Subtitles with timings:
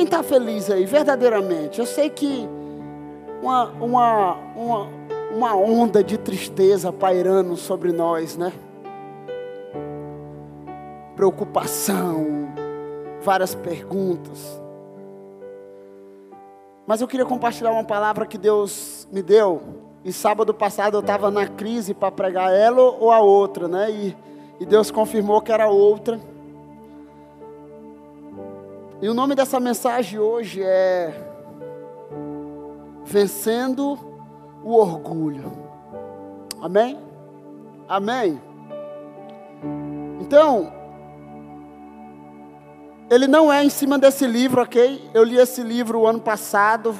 [0.00, 1.78] Quem está feliz aí, verdadeiramente?
[1.78, 2.48] Eu sei que
[3.42, 4.88] uma, uma, uma,
[5.30, 8.50] uma onda de tristeza pairando sobre nós, né?
[11.14, 12.48] Preocupação,
[13.20, 14.58] várias perguntas.
[16.86, 19.60] Mas eu queria compartilhar uma palavra que Deus me deu.
[20.02, 23.90] E sábado passado eu estava na crise para pregar ela ou a outra, né?
[23.90, 24.16] E,
[24.60, 26.18] e Deus confirmou que era outra.
[29.02, 31.14] E o nome dessa mensagem hoje é
[33.02, 33.98] Vencendo
[34.62, 35.50] o Orgulho.
[36.60, 36.98] Amém?
[37.88, 38.38] Amém?
[40.20, 40.70] Então,
[43.08, 45.10] ele não é em cima desse livro, ok?
[45.14, 46.94] Eu li esse livro o ano passado,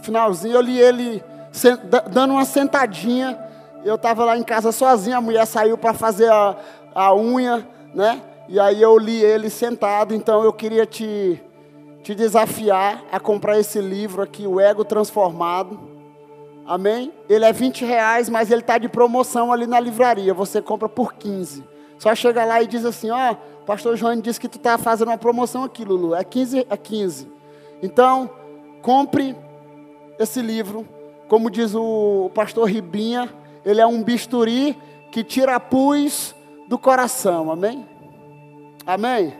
[0.00, 1.22] finalzinho, eu li ele
[2.10, 3.38] dando uma sentadinha.
[3.84, 6.56] Eu estava lá em casa sozinho, a mulher saiu para fazer a,
[6.94, 8.22] a unha, né?
[8.48, 11.38] E aí eu li ele sentado, então eu queria te,
[12.02, 15.78] te desafiar a comprar esse livro aqui, O Ego Transformado.
[16.64, 17.12] Amém?
[17.28, 20.32] Ele é 20 reais, mas ele está de promoção ali na livraria.
[20.32, 21.62] Você compra por 15.
[21.98, 25.08] Só chega lá e diz assim, ó, oh, pastor João disse que tu está fazendo
[25.08, 26.14] uma promoção aqui, Lulu.
[26.14, 27.30] É 15 é 15.
[27.82, 28.30] Então,
[28.80, 29.36] compre
[30.18, 30.88] esse livro.
[31.28, 33.28] Como diz o pastor Ribinha,
[33.62, 34.74] ele é um bisturi
[35.12, 36.34] que tira pus
[36.66, 37.50] do coração.
[37.50, 37.97] Amém?
[38.88, 39.34] Amém?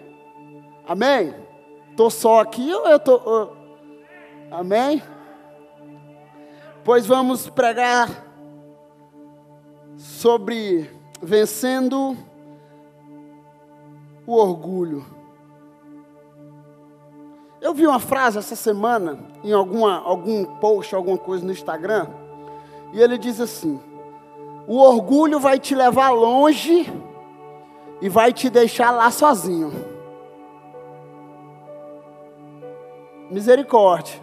[0.86, 1.34] Amém?
[1.90, 3.56] Estou só aqui ou eu estou.
[4.50, 5.02] Amém?
[6.84, 8.26] Pois vamos pregar
[9.96, 10.90] sobre
[11.22, 12.14] vencendo
[14.26, 15.06] o orgulho.
[17.58, 22.06] Eu vi uma frase essa semana em alguma, algum post, alguma coisa no Instagram,
[22.92, 23.80] e ele diz assim:
[24.66, 26.86] O orgulho vai te levar longe
[28.00, 29.72] e vai te deixar lá sozinho.
[33.30, 34.20] Misericórdia.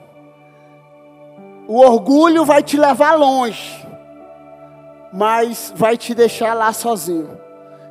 [1.67, 3.85] O orgulho vai te levar longe,
[5.11, 7.39] mas vai te deixar lá sozinho.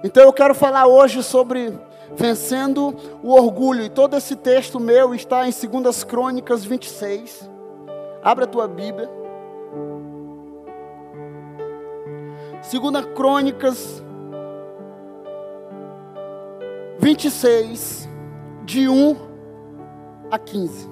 [0.02, 1.72] Então eu quero falar hoje sobre
[2.14, 3.82] vencendo o orgulho.
[3.82, 7.50] E todo esse texto meu está em 2 Crônicas 26.
[8.22, 9.10] Abra a tua Bíblia.
[12.70, 14.03] 2 Crônicas
[16.98, 18.08] 26,
[18.64, 19.16] de 1
[20.30, 20.88] a 15.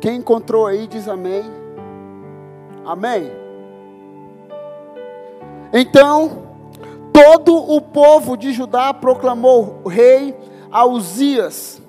[0.00, 1.44] Quem encontrou aí diz amém.
[2.84, 3.30] Amém.
[5.72, 6.42] Então,
[7.12, 10.36] todo o povo de Judá proclamou rei
[10.70, 11.80] a Uzias,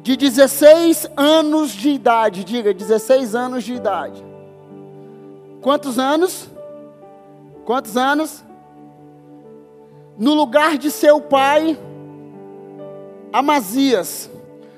[0.00, 2.44] de 16 anos de idade.
[2.44, 4.24] Diga, 16 anos de idade.
[5.60, 6.48] Quantos anos?
[7.66, 8.42] Quantos anos?
[10.16, 11.78] No lugar de seu pai,
[13.32, 14.30] Amazias.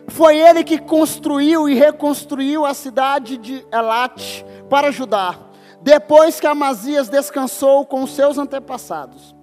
[0.09, 5.49] Foi ele que construiu e reconstruiu a cidade de Elat para Judá
[5.81, 9.35] depois que Amazias descansou com seus antepassados.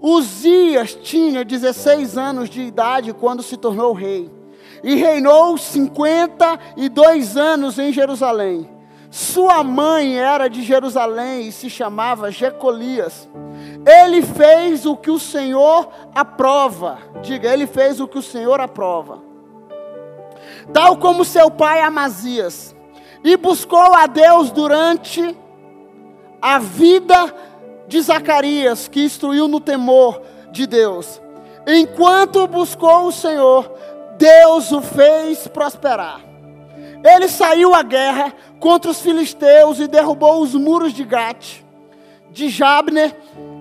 [0.00, 4.30] Uzias tinha 16 anos de idade quando se tornou rei,
[4.82, 8.75] e reinou 52 anos em Jerusalém.
[9.16, 13.26] Sua mãe era de Jerusalém e se chamava Jecolias.
[13.86, 16.98] Ele fez o que o Senhor aprova.
[17.22, 19.22] Diga, ele fez o que o Senhor aprova.
[20.70, 22.76] Tal como seu pai Amazias.
[23.24, 25.34] E buscou a Deus durante
[26.42, 27.34] a vida
[27.88, 30.20] de Zacarias, que instruiu no temor
[30.52, 31.22] de Deus.
[31.66, 33.72] Enquanto buscou o Senhor,
[34.18, 36.25] Deus o fez prosperar.
[37.06, 41.60] Ele saiu à guerra contra os filisteus e derrubou os muros de Gate,
[42.32, 43.14] de Jabne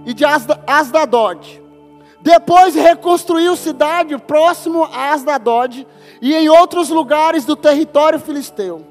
[0.04, 1.62] e de Asdadod.
[2.22, 5.86] Depois reconstruiu cidade próximo a Asdadod
[6.20, 8.84] e em outros lugares do território filisteu.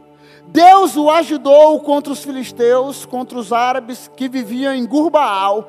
[0.47, 5.69] Deus o ajudou contra os filisteus, contra os árabes que viviam em Gurbaal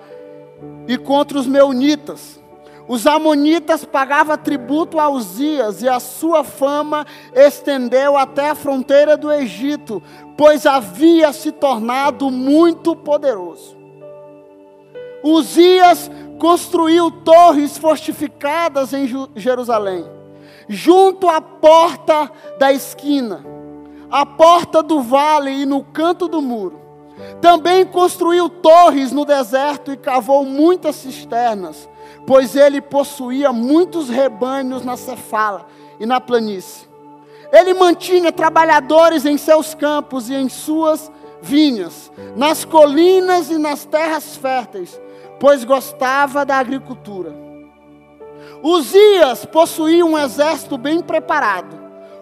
[0.88, 2.40] e contra os meunitas.
[2.88, 9.32] Os amonitas pagavam tributo a Uzias e a sua fama estendeu até a fronteira do
[9.32, 10.02] Egito,
[10.38, 13.76] pois havia se tornado muito poderoso.
[15.24, 20.06] Uzias construiu torres fortificadas em Jerusalém,
[20.70, 23.56] junto à porta da esquina
[24.16, 26.80] à porta do vale e no canto do muro.
[27.42, 31.90] Também construiu torres no deserto e cavou muitas cisternas,
[32.26, 35.66] pois ele possuía muitos rebanhos na cefala
[36.00, 36.88] e na planície.
[37.52, 41.12] Ele mantinha trabalhadores em seus campos e em suas
[41.42, 45.00] vinhas, nas colinas e nas terras férteis,
[45.40, 47.34] pois gostava da agricultura.
[48.64, 51.80] Uzias possuía um exército bem preparado,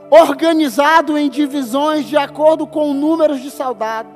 [0.10, 4.12] organizado em divisões de acordo com o número de soldados,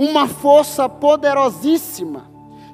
[0.00, 2.24] Uma força poderosíssima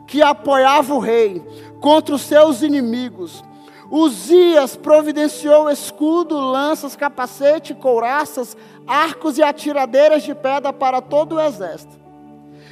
[0.06, 1.44] que apoiava o rei
[1.80, 3.42] contra os seus inimigos.
[3.90, 8.56] Uzias providenciou escudo, lanças, capacete, couraças,
[8.86, 11.98] arcos e atiradeiras de pedra para todo o exército.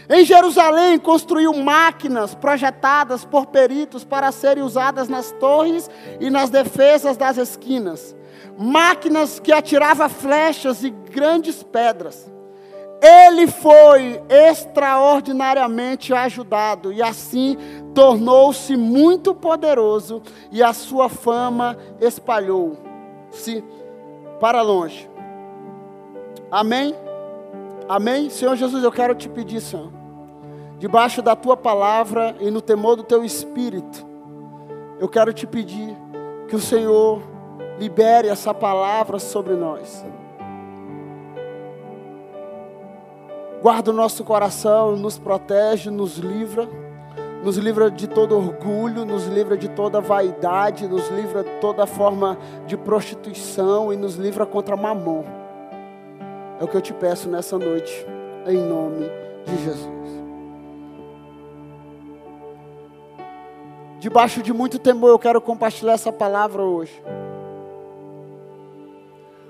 [0.09, 5.91] Em Jerusalém construiu máquinas projetadas por peritos para serem usadas nas torres
[6.21, 8.15] e nas defesas das esquinas.
[8.56, 12.33] Máquinas que atiravam flechas e grandes pedras.
[13.06, 17.59] Ele foi extraordinariamente ajudado e assim
[17.95, 23.62] tornou-se muito poderoso e a sua fama espalhou-se
[24.41, 25.11] para longe.
[26.51, 26.95] Amém?
[27.87, 28.31] Amém?
[28.31, 29.93] Senhor Jesus, eu quero te pedir, Senhor,
[30.79, 34.03] debaixo da tua palavra e no temor do teu espírito,
[34.99, 35.95] eu quero te pedir
[36.49, 37.23] que o Senhor
[37.79, 40.03] libere essa palavra sobre nós.
[43.64, 46.69] Guarda o nosso coração, nos protege, nos livra,
[47.43, 52.37] nos livra de todo orgulho, nos livra de toda vaidade, nos livra de toda forma
[52.66, 55.25] de prostituição e nos livra contra mamon.
[56.61, 58.06] É o que eu te peço nessa noite,
[58.46, 59.11] em nome
[59.46, 60.22] de Jesus.
[63.99, 67.02] Debaixo de muito temor, eu quero compartilhar essa palavra hoje.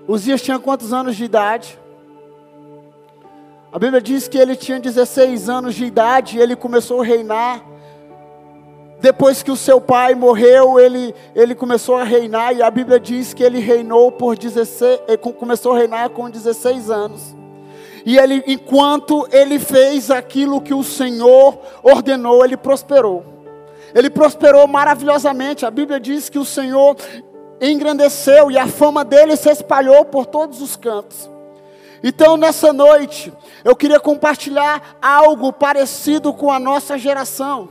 [0.06, 1.82] Uzias tinha quantos anos de idade?
[3.75, 7.61] A Bíblia diz que ele tinha 16 anos de idade e ele começou a reinar
[9.00, 13.35] depois que o seu pai morreu, ele, ele começou a reinar, e a Bíblia diz
[13.35, 17.37] que ele reinou por 16, eh, começou a reinar com 16 anos.
[18.06, 23.25] E ele, enquanto ele fez aquilo que o Senhor ordenou, ele prosperou.
[23.93, 25.67] Ele prosperou maravilhosamente.
[25.67, 26.97] A Bíblia diz que o Senhor
[27.61, 31.33] engrandeceu e a fama dele se espalhou por todos os cantos.
[32.06, 33.33] Então, nessa noite,
[33.65, 37.71] eu queria compartilhar algo parecido com a nossa geração.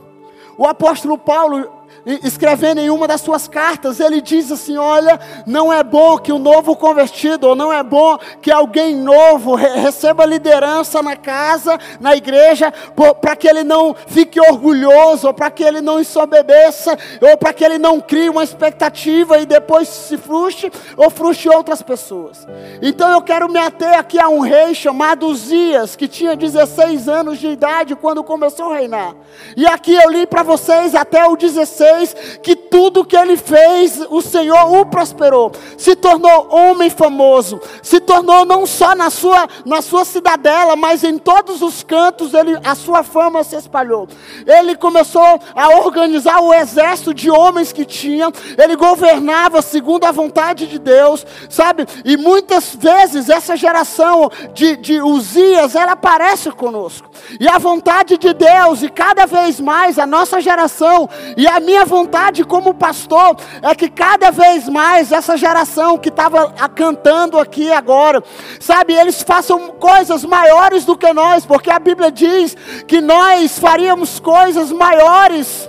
[0.58, 1.83] O apóstolo Paulo
[2.22, 6.38] escrevendo em uma das suas cartas, ele diz assim: Olha, não é bom que o
[6.38, 12.72] novo convertido, ou não é bom que alguém novo receba liderança na casa, na igreja,
[13.20, 17.64] para que ele não fique orgulhoso, ou para que ele não ensobebeça, ou para que
[17.64, 22.46] ele não crie uma expectativa e depois se frustre, ou frustre outras pessoas.
[22.82, 27.38] Então eu quero me ater aqui a um rei chamado Uzias, que tinha 16 anos
[27.38, 29.14] de idade quando começou a reinar.
[29.56, 31.93] E aqui eu li para vocês até o 16
[32.42, 35.52] que tudo que ele fez, o Senhor o prosperou.
[35.76, 41.18] Se tornou homem famoso, se tornou não só na sua, na sua cidadela, mas em
[41.18, 44.08] todos os cantos ele, a sua fama se espalhou.
[44.46, 50.66] Ele começou a organizar o exército de homens que tinha, ele governava segundo a vontade
[50.66, 51.86] de Deus, sabe?
[52.04, 57.08] E muitas vezes essa geração de, de Uzias, ela aparece conosco.
[57.40, 61.83] E a vontade de Deus, e cada vez mais a nossa geração, e a minha
[61.84, 68.22] vontade como pastor é que cada vez mais essa geração que estava cantando aqui agora,
[68.60, 74.20] sabe, eles façam coisas maiores do que nós, porque a Bíblia diz que nós faríamos
[74.20, 75.68] coisas maiores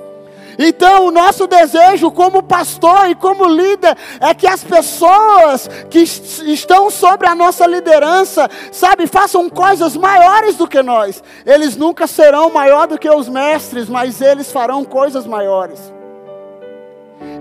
[0.57, 6.89] então, o nosso desejo como pastor e como líder é que as pessoas que estão
[6.89, 11.21] sobre a nossa liderança, sabe, façam coisas maiores do que nós.
[11.45, 15.94] Eles nunca serão maior do que os mestres, mas eles farão coisas maiores.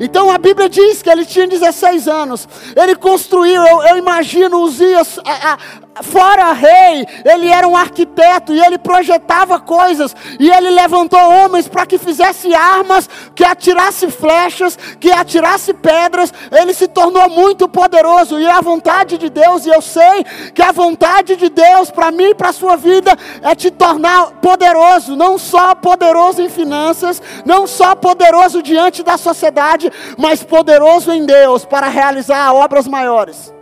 [0.01, 2.49] Então a Bíblia diz que ele tinha 16 anos.
[2.77, 5.59] Ele construiu, eu, eu imagino, Uzias, a,
[6.03, 11.87] fora rei, ele era um arquiteto e ele projetava coisas e ele levantou homens para
[11.87, 16.33] que fizesse armas, que atirasse flechas, que atirasse pedras.
[16.51, 20.25] Ele se tornou muito poderoso e a vontade de Deus, e eu sei
[20.55, 24.33] que a vontade de Deus para mim e para a sua vida é te tornar
[24.41, 31.25] poderoso, não só poderoso em finanças, não só poderoso diante da sociedade, mas poderoso em
[31.25, 33.55] Deus para realizar obras maiores.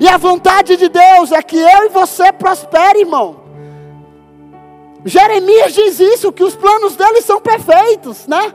[0.00, 3.44] E a vontade de Deus é que eu e você prospere, irmão.
[5.04, 8.52] Jeremias diz isso, que os planos dele são perfeitos, né?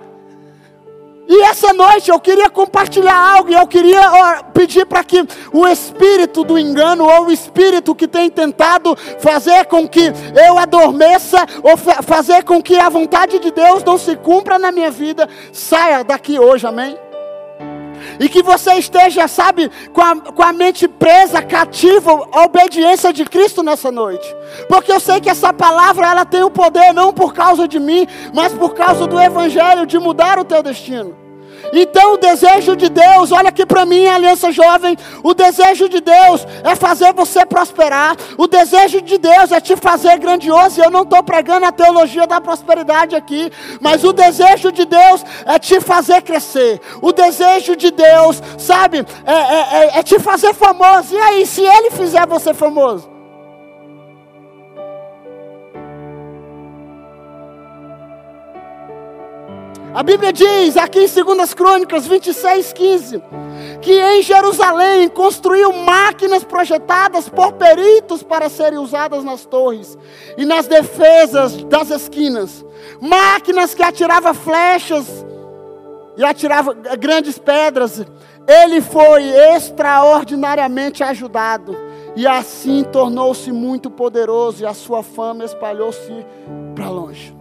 [1.27, 6.43] E essa noite eu queria compartilhar algo e eu queria pedir para que o espírito
[6.43, 10.11] do engano ou o espírito que tem tentado fazer com que
[10.45, 14.91] eu adormeça ou fazer com que a vontade de Deus não se cumpra na minha
[14.91, 16.97] vida, saia daqui hoje, amém?
[18.21, 23.25] E que você esteja, sabe, com a, com a mente presa, cativa, à obediência de
[23.25, 24.27] Cristo nessa noite.
[24.69, 28.05] Porque eu sei que essa palavra, ela tem o poder, não por causa de mim,
[28.31, 31.20] mas por causa do Evangelho, de mudar o teu destino.
[31.73, 36.45] Então o desejo de Deus, olha aqui para mim, aliança jovem, o desejo de Deus
[36.63, 41.03] é fazer você prosperar, o desejo de Deus é te fazer grandioso, e eu não
[41.03, 46.21] estou pregando a teologia da prosperidade aqui, mas o desejo de Deus é te fazer
[46.21, 51.45] crescer, o desejo de Deus, sabe, é, é, é, é te fazer famoso, e aí,
[51.45, 53.10] se Ele fizer você famoso?
[59.93, 63.23] A Bíblia diz aqui em 2 Crônicas 26, 15,
[63.81, 69.97] que em Jerusalém construiu máquinas projetadas por peritos para serem usadas nas torres
[70.37, 72.65] e nas defesas das esquinas.
[73.01, 75.25] Máquinas que atiravam flechas
[76.15, 78.05] e atiravam grandes pedras.
[78.47, 79.23] Ele foi
[79.55, 81.75] extraordinariamente ajudado
[82.15, 86.25] e assim tornou-se muito poderoso e a sua fama espalhou-se
[86.75, 87.40] para longe.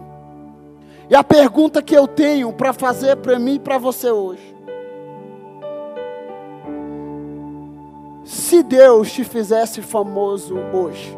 [1.11, 4.55] E a pergunta que eu tenho para fazer para mim e para você hoje:
[8.23, 11.17] se Deus te fizesse famoso hoje,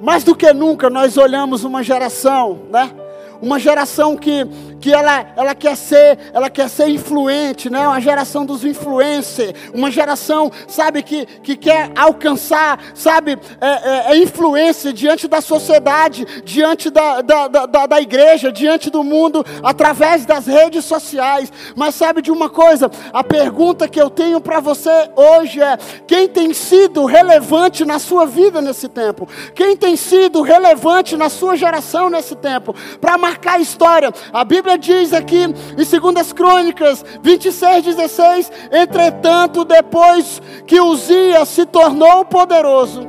[0.00, 2.92] mais do que nunca nós olhamos uma geração, né?
[3.40, 4.46] Uma geração que
[4.84, 7.88] que ela, ela quer ser, ela quer ser influente, né?
[7.88, 14.16] Uma geração dos influencers, uma geração, sabe, que, que quer alcançar, sabe, é, é, é
[14.18, 20.46] influência diante da sociedade, diante da, da, da, da igreja, diante do mundo, através das
[20.46, 21.50] redes sociais.
[21.74, 22.90] Mas sabe de uma coisa?
[23.10, 28.26] A pergunta que eu tenho para você hoje é: quem tem sido relevante na sua
[28.26, 29.26] vida nesse tempo?
[29.54, 32.74] Quem tem sido relevante na sua geração nesse tempo?
[33.00, 34.12] Para marcar a história.
[34.32, 42.24] A Bíblia diz aqui em 2 Crônicas 26, 16: Entretanto, depois que Uzias se tornou
[42.26, 43.08] poderoso,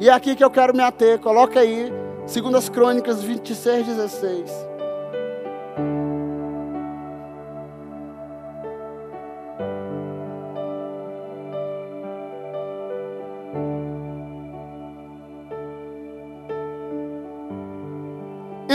[0.00, 1.92] e é aqui que eu quero me ater, coloca aí,
[2.26, 4.71] 2 Crônicas 26, 16.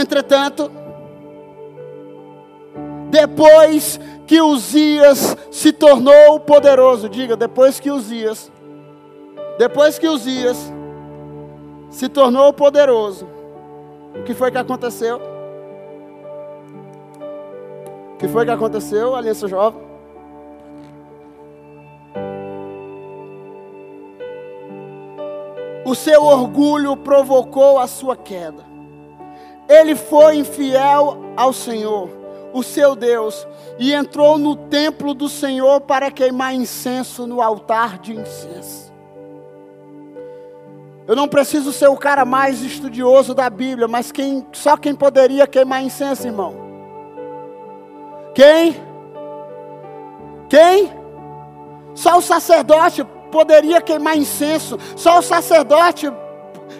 [0.08, 0.72] Entretanto,
[3.10, 8.50] depois que Uzias se tornou poderoso, diga, depois que Uzias,
[9.58, 10.72] depois que Uzias
[11.90, 13.28] se tornou poderoso,
[14.18, 15.20] o que foi que aconteceu?
[18.14, 19.82] O que foi que aconteceu, Aliança Jovem?
[25.84, 28.77] O seu orgulho provocou a sua queda.
[29.68, 32.18] Ele foi infiel ao Senhor
[32.52, 33.46] o seu Deus,
[33.78, 38.92] e entrou no templo do Senhor para queimar incenso no altar de incenso.
[41.06, 45.46] Eu não preciso ser o cara mais estudioso da Bíblia, mas quem, só quem poderia
[45.46, 46.54] queimar incenso, irmão?
[48.34, 48.76] Quem?
[50.48, 50.92] Quem?
[51.94, 56.12] Só o sacerdote poderia queimar incenso, só o sacerdote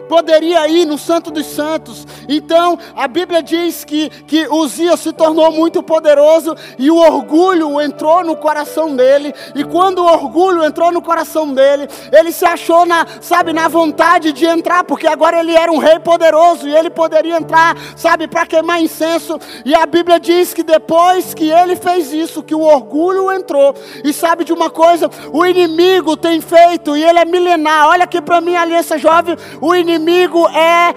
[0.09, 2.07] poderia ir no Santo dos Santos.
[2.28, 8.25] Então, a Bíblia diz que, que Uzias se tornou muito poderoso e o orgulho entrou
[8.25, 9.35] no coração dele.
[9.54, 14.33] E quando o orgulho entrou no coração dele, ele se achou na, sabe, na vontade
[14.33, 18.47] de entrar, porque agora ele era um rei poderoso e ele poderia entrar, sabe, para
[18.47, 19.38] queimar incenso.
[19.64, 23.75] E a Bíblia diz que depois que ele fez isso, que o orgulho entrou.
[24.04, 25.11] E sabe de uma coisa?
[25.33, 27.88] O inimigo tem feito e ele é milenar.
[27.88, 30.94] Olha aqui para mim, aliança jovem, o inimigo é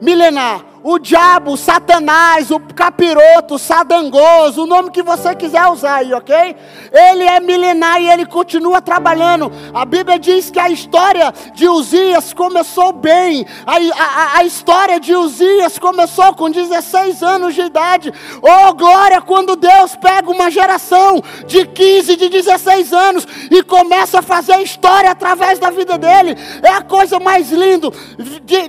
[0.00, 6.12] milenar o diabo, Satanás, o capiroto, o sadangoso, o nome que você quiser usar aí,
[6.12, 6.56] ok?
[6.92, 9.50] Ele é milenar e ele continua trabalhando.
[9.74, 13.44] A Bíblia diz que a história de Uzias começou bem.
[13.66, 18.12] A, a, a história de Uzias começou com 16 anos de idade.
[18.40, 24.22] Oh, glória, quando Deus pega uma geração de 15, de 16 anos e começa a
[24.22, 26.36] fazer história através da vida dele.
[26.62, 27.88] É a coisa mais linda.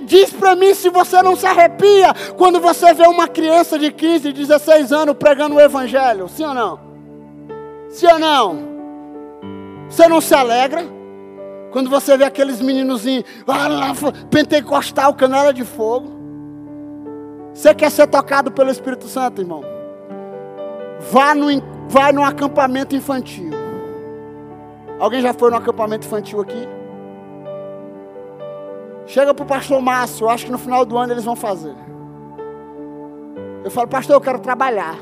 [0.02, 1.99] Diz para mim se você não se arrepia
[2.36, 6.28] quando você vê uma criança de 15, 16 anos pregando o Evangelho?
[6.28, 6.80] Sim ou não?
[7.88, 8.58] Sim ou não?
[9.88, 10.84] Você não se alegra?
[11.72, 13.92] Quando você vê aqueles meninozinhos, ah,
[14.30, 16.18] pentecostal, canela de fogo.
[17.54, 19.62] Você quer ser tocado pelo Espírito Santo, irmão?
[21.10, 21.46] Vá no,
[21.88, 23.50] vai no acampamento infantil.
[24.98, 26.68] Alguém já foi no acampamento infantil aqui?
[29.06, 31.74] Chega para o pastor Márcio, acho que no final do ano eles vão fazer.
[33.64, 34.96] Eu falo, pastor, eu quero trabalhar.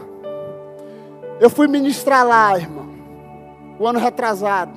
[1.40, 2.88] Eu fui ministrar lá, irmão,
[3.78, 4.72] o ano retrasado.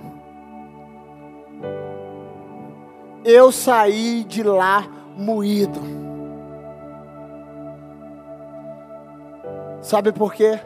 [3.23, 5.79] Eu saí de lá moído.
[9.81, 10.59] Sabe por quê?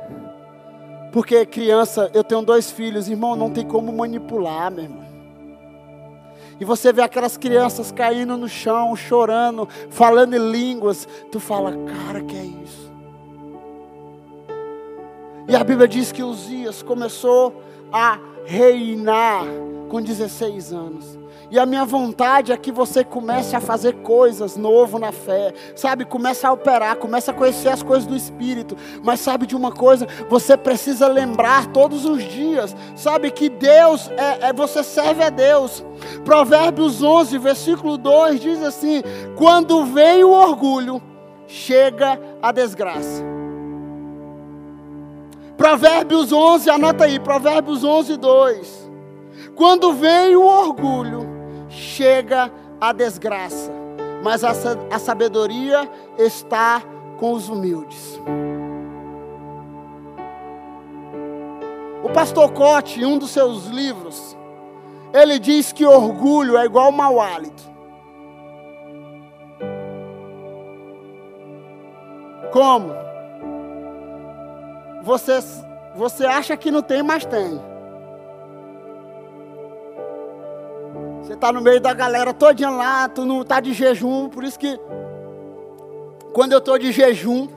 [1.12, 5.06] Porque criança, eu tenho dois filhos, irmão, não tem como manipular, meu irmão.
[6.60, 11.08] E você vê aquelas crianças caindo no chão, chorando, falando em línguas.
[11.32, 12.92] Tu fala, cara, que é isso?
[15.48, 17.62] E a Bíblia diz que Uzias começou
[17.92, 19.46] a reinar
[19.90, 21.20] com 16 anos.
[21.52, 26.04] E a minha vontade é que você comece a fazer coisas novo na fé, sabe?
[26.04, 28.76] Comece a operar, comece a conhecer as coisas do Espírito.
[29.04, 30.08] Mas sabe de uma coisa?
[30.28, 33.30] Você precisa lembrar todos os dias, sabe?
[33.30, 35.86] Que Deus é, é você serve a Deus.
[36.24, 39.04] Provérbios 11, versículo 2 diz assim:
[39.38, 41.02] Quando vem o orgulho,
[41.48, 43.35] chega a desgraça.
[45.58, 48.92] Provérbios 11, anota aí, Provérbios 11, 2.
[49.56, 51.26] Quando vem o orgulho,
[51.70, 53.72] chega a desgraça,
[54.22, 54.52] mas a,
[54.92, 56.82] a sabedoria está
[57.18, 58.20] com os humildes.
[62.04, 64.38] O pastor Cote, em um dos seus livros,
[65.14, 67.64] ele diz que orgulho é igual mau hálito.
[72.52, 72.94] Como?
[75.06, 75.38] Você,
[75.96, 77.62] você acha que não tem, mas tem.
[81.22, 84.58] Você está no meio da galera todinha lá, tu não está de jejum, por isso
[84.58, 84.80] que
[86.34, 87.48] quando eu estou de jejum,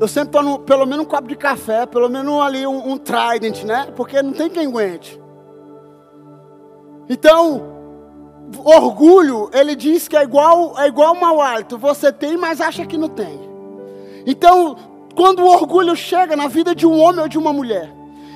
[0.00, 3.62] eu sempre tomo pelo menos um copo de café, pelo menos ali um, um trident,
[3.64, 3.92] né?
[3.94, 5.20] Porque não tem quem aguente.
[7.10, 7.62] Então,
[8.64, 11.76] orgulho, ele diz que é igual, é igual mau hálito.
[11.76, 13.38] Você tem, mas acha que não tem.
[14.26, 17.90] Então, quando o orgulho chega na vida de um homem ou de uma mulher,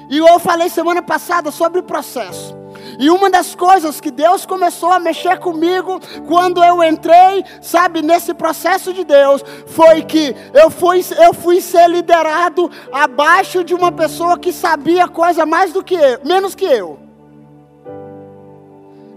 [0.08, 2.56] e eu falei semana passada sobre o processo.
[2.98, 8.32] E uma das coisas que Deus começou a mexer comigo quando eu entrei, sabe, nesse
[8.34, 14.38] processo de Deus, foi que eu fui, eu fui ser liderado abaixo de uma pessoa
[14.38, 17.07] que sabia coisa mais do que eu, menos que eu.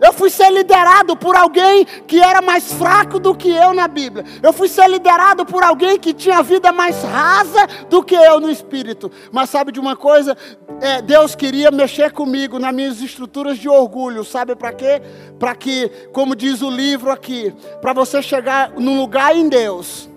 [0.01, 4.25] Eu fui ser liderado por alguém que era mais fraco do que eu na Bíblia.
[4.41, 8.39] Eu fui ser liderado por alguém que tinha a vida mais rasa do que eu
[8.39, 9.11] no espírito.
[9.31, 10.35] Mas sabe de uma coisa?
[10.81, 14.23] É, Deus queria mexer comigo nas minhas estruturas de orgulho.
[14.23, 14.99] Sabe para quê?
[15.37, 20.09] Para que, como diz o livro aqui, para você chegar num lugar em Deus,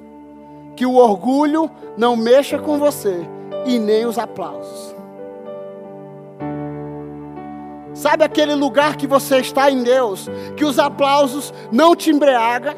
[0.75, 3.21] que o orgulho não mexa com você
[3.67, 4.94] e nem os aplausos.
[7.95, 12.77] Sabe aquele lugar que você está em Deus, que os aplausos não te embriaga,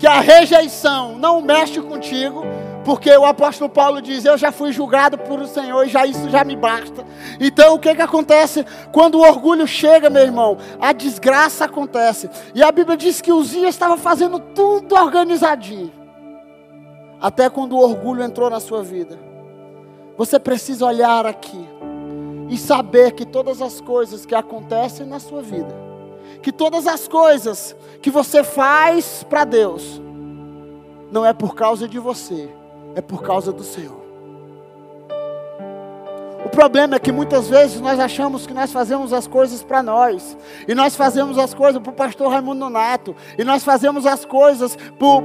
[0.00, 2.44] que a rejeição não mexe contigo,
[2.84, 6.28] porque o apóstolo Paulo diz: Eu já fui julgado por o Senhor e já isso
[6.28, 7.04] já me basta.
[7.38, 8.66] Então o que, que acontece?
[8.92, 12.28] Quando o orgulho chega, meu irmão, a desgraça acontece.
[12.52, 15.92] E a Bíblia diz que Uzias estava fazendo tudo organizadinho,
[17.20, 19.18] até quando o orgulho entrou na sua vida.
[20.16, 21.77] Você precisa olhar aqui
[22.48, 25.74] e saber que todas as coisas que acontecem na sua vida,
[26.42, 30.00] que todas as coisas que você faz para Deus,
[31.10, 32.48] não é por causa de você,
[32.94, 33.97] é por causa do Senhor.
[36.44, 40.36] O problema é que muitas vezes nós achamos que nós fazemos as coisas para nós,
[40.68, 44.78] e nós fazemos as coisas para o pastor Raimundo Nato, e nós fazemos as coisas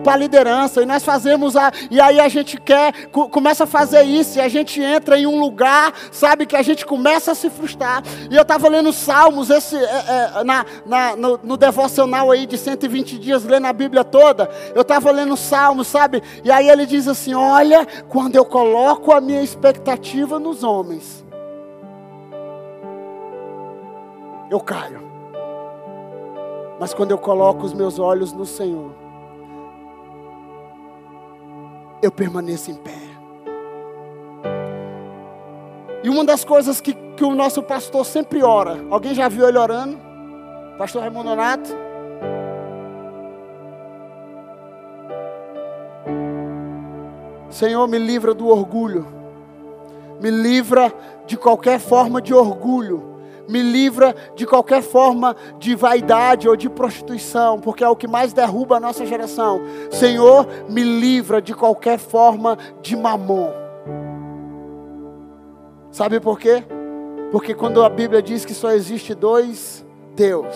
[0.04, 1.71] para a liderança, e nós fazemos a.
[1.91, 5.39] E aí a gente quer, começa a fazer isso, e a gente entra em um
[5.39, 8.02] lugar, sabe, que a gente começa a se frustrar.
[8.32, 9.82] E eu estava lendo Salmos, esse, é,
[10.39, 14.82] é, na, na, no, no devocional aí de 120 dias, lendo a Bíblia toda, eu
[14.82, 19.43] estava lendo Salmos, sabe, e aí ele diz assim: Olha, quando eu coloco a minha
[19.43, 21.12] expectativa nos homens,
[24.54, 25.02] eu caio.
[26.80, 28.92] Mas quando eu coloco os meus olhos no Senhor,
[32.02, 32.92] eu permaneço em pé.
[36.04, 39.58] E uma das coisas que, que o nosso pastor sempre ora, alguém já viu ele
[39.58, 39.98] orando?
[40.78, 41.70] Pastor Raimundo Donato?
[47.50, 49.06] Senhor, me livra do orgulho,
[50.20, 50.92] me livra
[51.26, 53.12] de qualquer forma de orgulho
[53.47, 58.34] me livra de qualquer forma de vaidade ou de prostituição, porque é o que mais
[58.34, 59.62] derruba a nossa geração.
[59.91, 63.51] Senhor, me livra de qualquer forma de mamon.
[65.91, 66.63] Sabe por quê?
[67.32, 70.56] Porque quando a Bíblia diz que só existe dois Deus,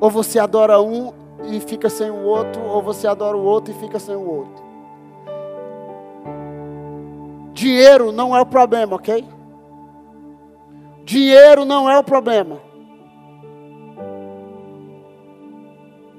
[0.00, 1.12] ou você adora um
[1.44, 4.64] e fica sem o outro, ou você adora o outro e fica sem o outro.
[7.52, 9.35] Dinheiro não é o problema, ok?
[11.06, 12.60] Dinheiro não é o problema.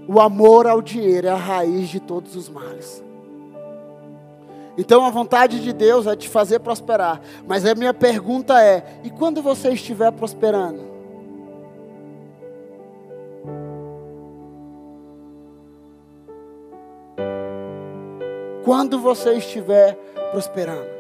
[0.08, 3.04] O amor ao dinheiro é a raiz de todos os males.
[4.78, 7.19] Então a vontade de Deus é te fazer prosperar.
[7.45, 10.88] Mas a minha pergunta é: e quando você estiver prosperando?
[18.63, 19.95] Quando você estiver
[20.32, 20.96] prosperando?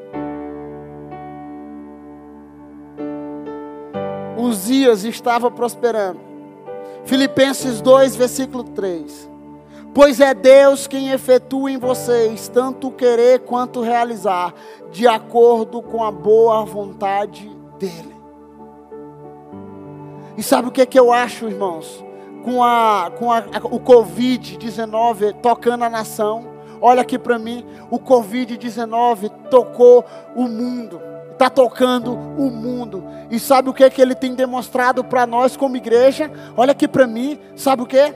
[4.37, 6.19] Uzias estava prosperando.
[7.05, 9.29] Filipenses 2, versículo 3.
[9.93, 14.53] Pois é Deus quem efetua em vocês tanto querer quanto realizar,
[14.91, 18.15] de acordo com a boa vontade dEle.
[20.37, 22.05] E sabe o que, é que eu acho, irmãos?
[22.43, 26.45] Com, a, com a, o Covid-19 tocando a nação,
[26.79, 31.01] olha aqui para mim, o Covid-19 tocou o mundo
[31.37, 33.03] está tocando o mundo.
[33.29, 36.31] E sabe o que, que ele tem demonstrado para nós como igreja?
[36.57, 38.13] Olha aqui para mim, sabe o que?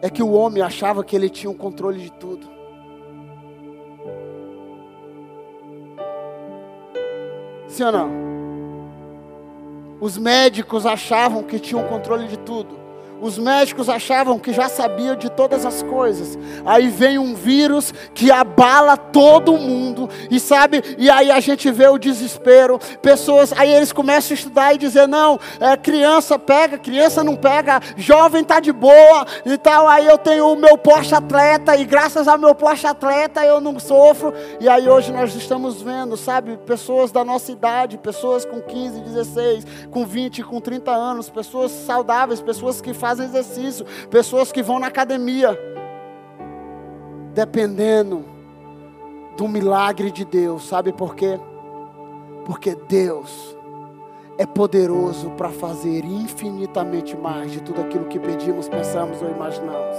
[0.00, 2.46] É que o homem achava que ele tinha o controle de tudo.
[7.66, 8.28] Sim ou não?
[10.00, 12.87] Os médicos achavam que tinham o controle de tudo.
[13.20, 16.38] Os médicos achavam que já sabiam de todas as coisas.
[16.64, 20.08] Aí vem um vírus que abala todo mundo.
[20.30, 22.78] E sabe, e aí a gente vê o desespero.
[23.02, 27.80] Pessoas, aí eles começam a estudar e dizer: não, é, criança pega, criança não pega,
[27.96, 29.88] jovem tá de boa e tal.
[29.88, 33.78] Aí eu tenho o meu poste atleta, e graças ao meu poste atleta eu não
[33.80, 34.32] sofro.
[34.60, 39.66] E aí hoje nós estamos vendo, sabe, pessoas da nossa idade, pessoas com 15, 16,
[39.90, 44.78] com 20, com 30 anos, pessoas saudáveis, pessoas que fazem fazem exercício, pessoas que vão
[44.78, 45.58] na academia,
[47.32, 48.22] dependendo
[49.34, 51.40] do milagre de Deus, sabe por quê?
[52.44, 53.56] Porque Deus
[54.36, 59.96] é poderoso para fazer infinitamente mais de tudo aquilo que pedimos, pensamos ou imaginamos.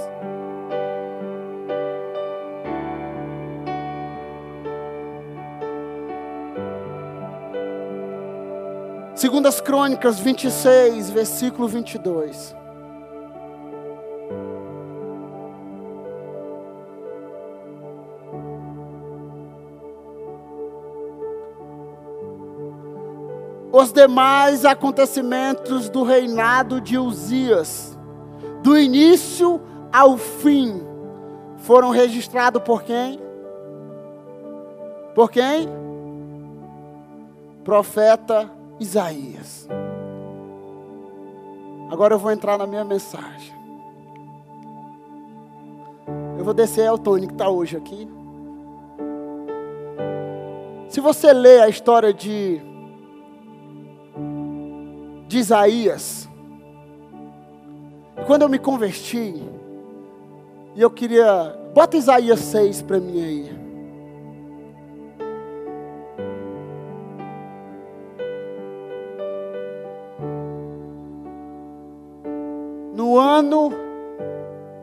[9.16, 12.59] Segundas Crônicas 26, versículo 22.
[23.80, 27.98] Os demais acontecimentos do reinado de Uzias,
[28.62, 29.60] do início
[29.92, 30.82] ao fim,
[31.56, 33.18] foram registrados por quem?
[35.14, 35.68] Por quem?
[37.64, 39.68] Profeta Isaías.
[41.90, 43.58] Agora eu vou entrar na minha mensagem.
[46.38, 48.08] Eu vou descer ao Tony que está hoje aqui.
[50.88, 52.69] Se você ler a história de
[55.30, 56.28] de Isaías.
[58.26, 59.40] Quando eu me converti,
[60.74, 61.56] e eu queria.
[61.72, 63.60] Bota Isaías 6 para mim aí.
[72.92, 73.70] No ano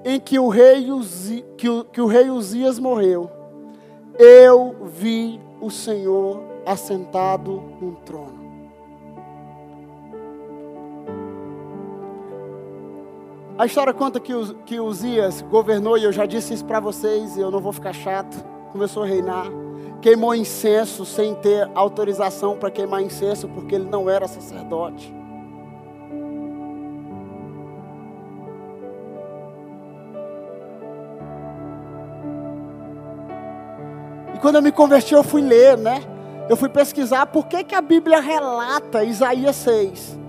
[0.05, 3.29] em que o rei, Uzi, que o, que o rei Uzias morreu,
[4.17, 8.46] eu vi o Senhor assentado num trono
[13.57, 14.31] A história conta que,
[14.65, 17.91] que Uzias governou, e eu já disse isso para vocês, e eu não vou ficar
[17.91, 18.37] chato.
[18.71, 19.47] Começou a reinar,
[19.99, 25.11] queimou incenso sem ter autorização para queimar incenso, porque ele não era sacerdote.
[34.35, 36.03] E quando eu me converti, eu fui ler, né?
[36.47, 40.26] Eu fui pesquisar por que, que a Bíblia relata Isaías 6.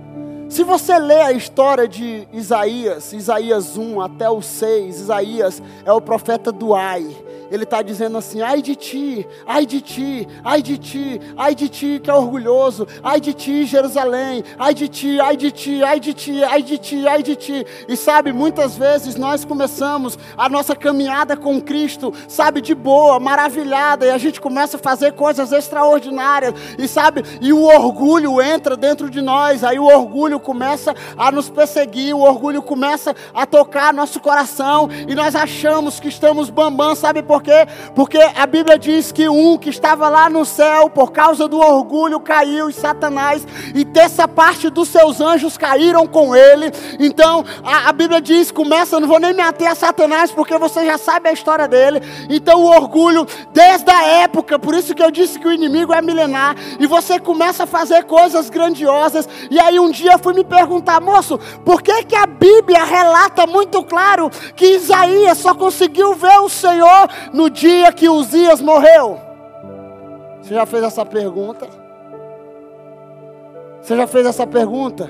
[0.49, 6.01] Se você lê a história de Isaías, Isaías 1 até o 6, Isaías é o
[6.01, 7.07] profeta do ai.
[7.51, 11.69] Ele está dizendo assim: ai de ti, ai de ti, ai de ti, ai de
[11.69, 15.99] ti que é orgulhoso, ai de ti, Jerusalém, ai de ti, ai de ti, ai
[15.99, 17.67] de ti, ai de ti, ai de ti.
[17.89, 24.07] E sabe, muitas vezes nós começamos a nossa caminhada com Cristo, sabe, de boa, maravilhada,
[24.07, 29.09] e a gente começa a fazer coisas extraordinárias, e sabe, e o orgulho entra dentro
[29.09, 34.21] de nós, aí o orgulho começa a nos perseguir, o orgulho começa a tocar nosso
[34.21, 37.67] coração, e nós achamos que estamos bambam, sabe por quê?
[37.95, 42.21] Porque a Bíblia diz que um que estava lá no céu, por causa do orgulho,
[42.21, 46.71] caiu, e Satanás, e terça parte dos seus anjos caíram com ele.
[46.99, 50.85] Então, a, a Bíblia diz: começa, não vou nem me ater a Satanás, porque você
[50.85, 52.01] já sabe a história dele.
[52.29, 56.01] Então, o orgulho, desde a época, por isso que eu disse que o inimigo é
[56.01, 60.45] milenar, e você começa a fazer coisas grandiosas, e aí um dia eu fui me
[60.45, 66.39] perguntar, moço, por que, que a Bíblia relata muito claro que Isaías só conseguiu ver
[66.41, 69.19] o Senhor no dia que Uzias morreu?
[70.43, 71.67] Você já fez essa pergunta?
[73.81, 75.09] Você já fez essa pergunta?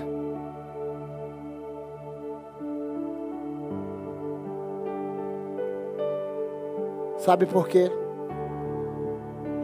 [7.19, 7.91] Sabe por quê?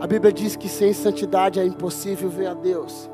[0.01, 3.09] A Bíblia diz que sem santidade é impossível ver a Deus.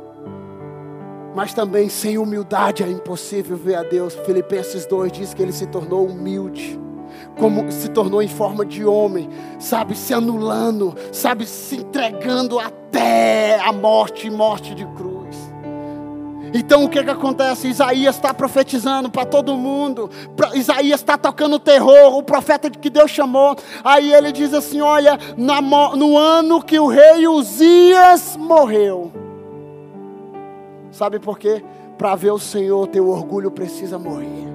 [1.34, 4.14] Mas também sem humildade é impossível ver a Deus.
[4.26, 6.78] Filipenses 2 diz que ele se tornou humilde
[7.38, 13.72] como se tornou em forma de homem, sabe, se anulando, sabe, se entregando até a
[13.72, 15.36] morte morte de cruz.
[16.52, 17.68] Então o que, que acontece?
[17.68, 20.10] Isaías está profetizando para todo mundo.
[20.54, 23.56] Isaías está tocando terror, o profeta que Deus chamou.
[23.84, 29.29] Aí ele diz assim: Olha, no ano que o rei Uzias morreu.
[31.00, 31.64] Sabe por quê?
[31.96, 34.46] Para ver o Senhor, teu orgulho precisa morrer.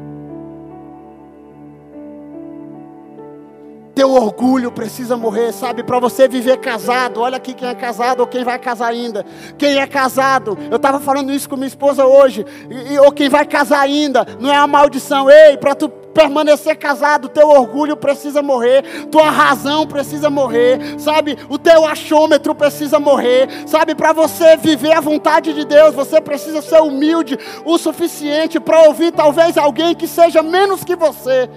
[3.96, 5.82] Teu orgulho precisa morrer, sabe?
[5.82, 7.20] Para você viver casado.
[7.20, 9.26] Olha aqui quem é casado ou quem vai casar ainda.
[9.58, 12.46] Quem é casado, eu estava falando isso com minha esposa hoje.
[12.70, 15.28] E, ou quem vai casar ainda, não é uma maldição.
[15.28, 21.38] Ei, para tu permanecer casado, teu orgulho precisa morrer, tua razão precisa morrer, sabe?
[21.50, 23.94] O teu achômetro precisa morrer, sabe?
[23.94, 29.12] Para você viver a vontade de Deus, você precisa ser humilde o suficiente para ouvir
[29.12, 31.50] talvez alguém que seja menos que você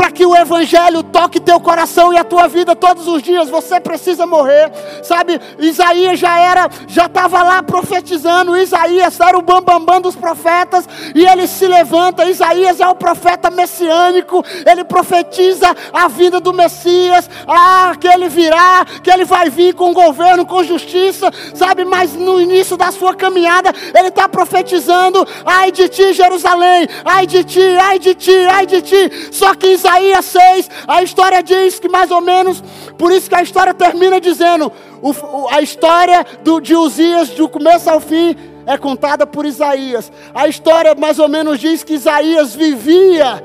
[0.00, 3.78] para que o Evangelho toque teu coração e a tua vida todos os dias, você
[3.78, 5.38] precisa morrer, sabe?
[5.58, 8.56] Isaías já era, já estava lá profetizando.
[8.56, 12.24] Isaías era o bambambam bam, bam dos profetas e ele se levanta.
[12.24, 18.86] Isaías é o profeta messiânico, ele profetiza a vida do Messias, ah, que ele virá,
[19.04, 21.84] que ele vai vir com governo, com justiça, sabe?
[21.84, 27.44] Mas no início da sua caminhada, ele está profetizando: ai de ti, Jerusalém, ai de
[27.44, 29.28] ti, ai de ti, ai de ti.
[29.30, 32.62] Só que Isaías Isaías 6, a história diz que mais ou menos,
[32.96, 34.70] por isso que a história termina dizendo,
[35.02, 40.12] o, a história do, de Uzias, do começo ao fim, é contada por Isaías.
[40.32, 43.42] A história mais ou menos diz que Isaías vivia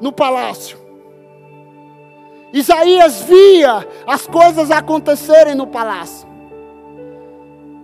[0.00, 0.78] no palácio.
[2.52, 6.28] Isaías via as coisas acontecerem no palácio.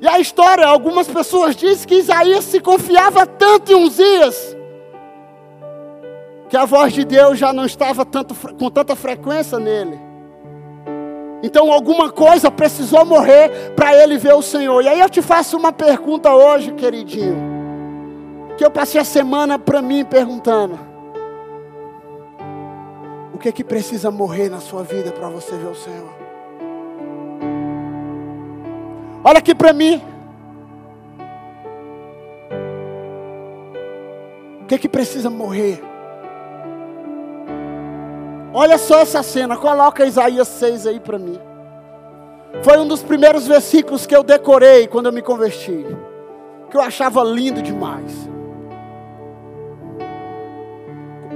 [0.00, 4.56] E a história, algumas pessoas dizem que Isaías se confiava tanto em Uzias
[6.56, 10.00] que a voz de Deus já não estava tanto, com tanta frequência nele.
[11.42, 14.82] Então alguma coisa precisou morrer para ele ver o Senhor.
[14.82, 17.36] E aí eu te faço uma pergunta hoje, queridinho.
[18.56, 20.78] Que eu passei a semana para mim perguntando.
[23.34, 26.08] O que é que precisa morrer na sua vida para você ver o Senhor?
[29.22, 30.00] Olha aqui para mim.
[34.62, 35.95] O que é que precisa morrer?
[38.58, 41.38] Olha só essa cena, coloca Isaías 6 aí para mim.
[42.62, 45.84] Foi um dos primeiros versículos que eu decorei quando eu me converti,
[46.70, 48.10] que eu achava lindo demais.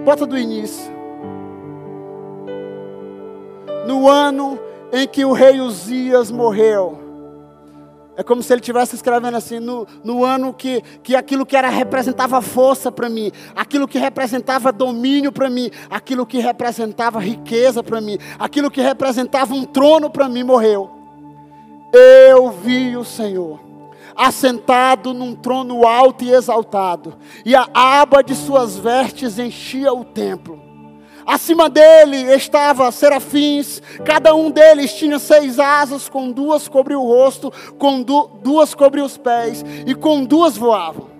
[0.02, 0.90] Bota do início.
[3.86, 4.58] No ano
[4.90, 6.99] em que o rei Uzias morreu,
[8.20, 11.70] é como se ele estivesse escrevendo assim, no, no ano que, que aquilo que era
[11.70, 17.98] representava força para mim, aquilo que representava domínio para mim, aquilo que representava riqueza para
[17.98, 20.90] mim, aquilo que representava um trono para mim morreu.
[21.94, 23.58] Eu vi o Senhor
[24.14, 30.69] assentado num trono alto e exaltado, e a aba de suas vestes enchia o templo.
[31.26, 37.52] Acima dele estava serafins, cada um deles tinha seis asas, com duas cobriu o rosto,
[37.78, 41.10] com du duas cobriu os pés, e com duas voavam.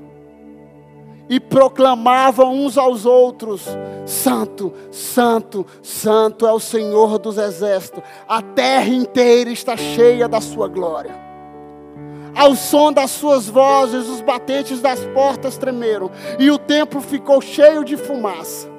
[1.30, 3.64] e proclamavam uns aos outros:
[4.04, 10.66] Santo, Santo, Santo é o Senhor dos exércitos, a terra inteira está cheia da sua
[10.66, 11.14] glória.
[12.34, 17.84] Ao som das suas vozes, os batentes das portas tremeram, e o templo ficou cheio
[17.84, 18.69] de fumaça.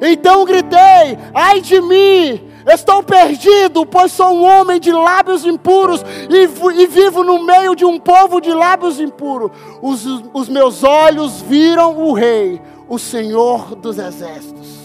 [0.00, 6.82] Então gritei: Ai de mim, estou perdido, pois sou um homem de lábios impuros e,
[6.82, 9.50] e vivo no meio de um povo de lábios impuros.
[9.80, 14.76] Os, os meus olhos viram o Rei, o Senhor dos Exércitos.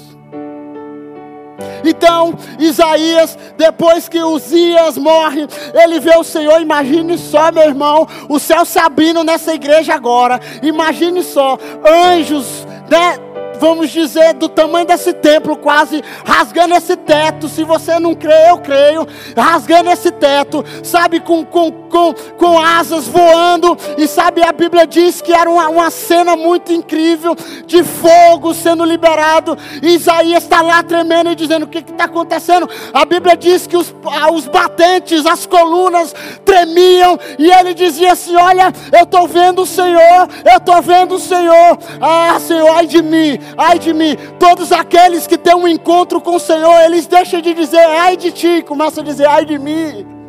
[1.83, 6.61] Então, Isaías, depois que Uzias morre, ele vê o Senhor.
[6.61, 10.39] Imagine só, meu irmão, o céu se abrindo nessa igreja agora.
[10.61, 13.30] Imagine só, anjos, né?
[13.61, 17.47] Vamos dizer, do tamanho desse templo, quase rasgando esse teto.
[17.47, 19.07] Se você não crê, eu creio.
[19.37, 23.77] Rasgando esse teto, sabe, com, com, com, com asas voando.
[23.99, 27.35] E sabe, a Bíblia diz que era uma, uma cena muito incrível
[27.67, 29.55] de fogo sendo liberado.
[29.83, 32.67] E Isaías está lá tremendo e dizendo: O que está acontecendo?
[32.91, 33.93] A Bíblia diz que os,
[34.33, 37.19] os batentes, as colunas tremiam.
[37.37, 41.77] E ele dizia assim: Olha, eu estou vendo o Senhor, eu estou vendo o Senhor.
[42.01, 44.15] Ah, Senhor, ai de mim, ai de mim.
[44.39, 48.31] Todos aqueles que têm um encontro com o Senhor, eles deixam de dizer ai de
[48.31, 50.21] ti, começam a dizer ai de mim.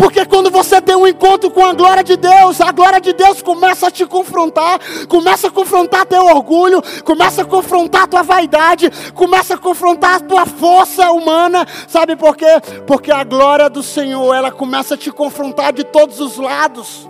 [0.00, 3.42] Porque quando você tem um encontro com a glória de Deus, a glória de Deus
[3.42, 9.54] começa a te confrontar, começa a confrontar teu orgulho, começa a confrontar tua vaidade, começa
[9.54, 11.66] a confrontar tua força humana.
[11.86, 12.60] Sabe por quê?
[12.86, 17.08] Porque a glória do Senhor, ela começa a te confrontar de todos os lados.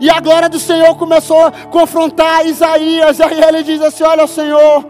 [0.00, 3.18] E a glória do Senhor começou a confrontar Isaías.
[3.18, 4.86] E aí ele diz assim: Olha, Senhor,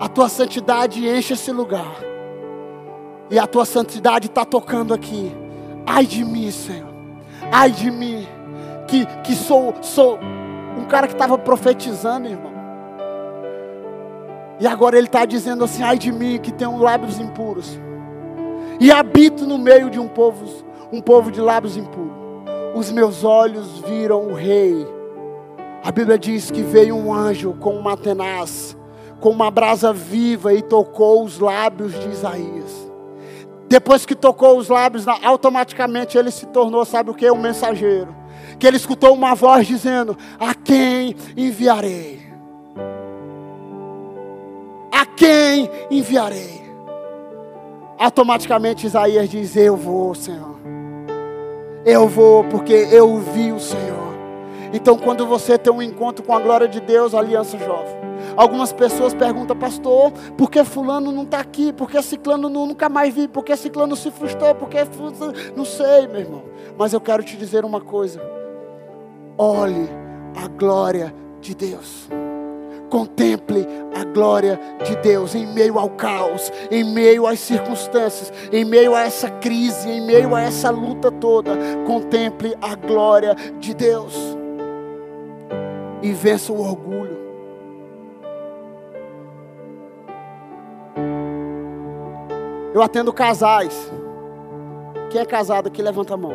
[0.00, 1.94] a tua santidade enche esse lugar.
[3.30, 5.32] E a tua santidade está tocando aqui.
[5.86, 6.92] Ai de mim, Senhor.
[7.52, 8.26] Ai de mim.
[8.88, 10.18] Que, que sou, sou
[10.76, 12.50] um cara que estava profetizando, irmão.
[14.58, 17.78] E agora ele está dizendo assim: ai de mim, que tenho lábios impuros.
[18.80, 20.44] E habito no meio de um povo,
[20.90, 22.19] um povo de lábios impuros
[22.74, 24.86] os meus olhos viram o rei.
[25.82, 28.76] A Bíblia diz que veio um anjo com uma tenaz,
[29.20, 32.90] com uma brasa viva e tocou os lábios de Isaías.
[33.68, 37.30] Depois que tocou os lábios, automaticamente ele se tornou, sabe o que?
[37.30, 38.14] Um mensageiro.
[38.58, 42.20] Que ele escutou uma voz dizendo: A quem enviarei?
[44.92, 46.60] A quem enviarei?
[47.98, 50.69] Automaticamente Isaías diz: Eu vou, Senhor.
[51.84, 54.10] Eu vou porque eu vi o Senhor.
[54.72, 58.00] Então, quando você tem um encontro com a glória de Deus, Aliança Jovem.
[58.36, 61.72] Algumas pessoas perguntam, pastor, por que fulano não está aqui?
[61.72, 63.26] Por que ciclano não, nunca mais vi?
[63.26, 64.54] Por que ciclano se frustrou?
[64.54, 64.78] Por que
[65.56, 66.42] não sei, meu irmão.
[66.78, 68.20] Mas eu quero te dizer uma coisa.
[69.36, 69.88] Olhe
[70.36, 72.08] a glória de Deus.
[72.90, 78.94] Contemple a glória de Deus em meio ao caos, em meio às circunstâncias, em meio
[78.94, 81.52] a essa crise, em meio a essa luta toda.
[81.86, 84.14] Contemple a glória de Deus
[86.02, 87.18] e vença o orgulho.
[92.74, 93.90] Eu atendo casais.
[95.10, 96.32] Quem é casado aqui, levanta a mão.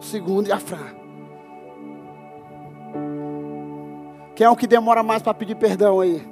[0.00, 1.03] Segundo e a Fran.
[4.34, 6.26] Quem é o que demora mais para pedir perdão aí?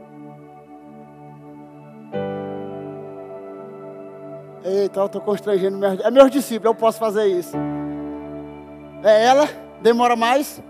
[4.65, 7.57] Eita, eu estou constrangendo meus, é meus discípulos, eu posso fazer isso.
[9.03, 9.49] É ela?
[9.81, 10.62] Demora mais?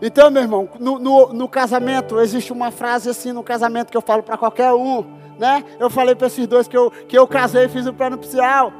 [0.00, 4.02] Então, meu irmão, no, no, no casamento, existe uma frase assim no casamento que eu
[4.02, 5.04] falo para qualquer um,
[5.38, 5.64] né?
[5.78, 8.72] Eu falei para esses dois que eu, que eu casei e fiz o plano nupcial.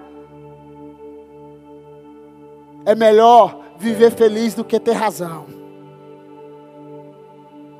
[2.87, 5.58] É melhor viver feliz do que ter razão.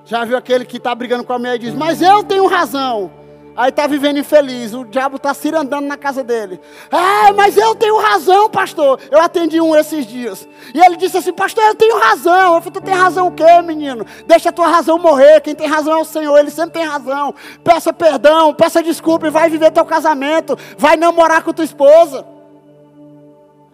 [0.09, 3.11] Já viu aquele que está brigando com a mulher e diz: Mas eu tenho razão.
[3.55, 6.59] Aí está vivendo infeliz, o diabo está cirandando na casa dele.
[6.91, 8.99] Ah, mas eu tenho razão, pastor.
[9.11, 10.49] Eu atendi um esses dias.
[10.73, 12.55] E ele disse assim: Pastor, eu tenho razão.
[12.55, 14.07] Eu falei: Tu tem razão o quê, menino?
[14.27, 15.43] Deixa a tua razão morrer.
[15.43, 16.39] Quem tem razão é o Senhor.
[16.39, 17.35] Ele sempre tem razão.
[17.63, 20.57] Peça perdão, peça desculpa e vai viver teu casamento.
[20.79, 22.25] Vai namorar com tua esposa.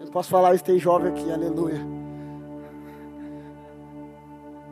[0.00, 1.80] Eu posso falar isso, tem jovem aqui, aleluia.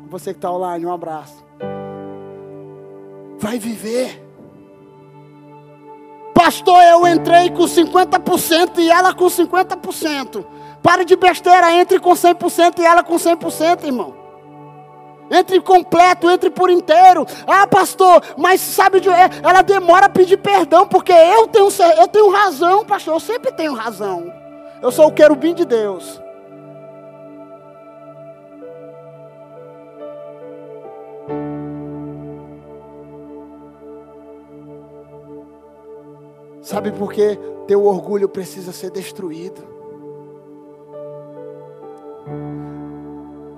[0.08, 1.51] Você que está online, um abraço
[3.42, 4.22] vai viver.
[6.32, 10.46] Pastor, eu entrei com 50% e ela com 50%.
[10.80, 14.14] Pare de besteira, entre com 100% e ela com 100%, irmão.
[15.30, 17.26] Entre completo, entre por inteiro.
[17.46, 21.68] Ah, pastor, mas sabe de é, ela demora a pedir perdão porque eu tenho
[21.98, 23.14] eu tenho razão, pastor.
[23.14, 24.32] Eu sempre tenho razão.
[24.80, 26.21] Eu sou o querubim de Deus.
[36.72, 37.38] Sabe por quê?
[37.66, 39.60] Teu orgulho precisa ser destruído.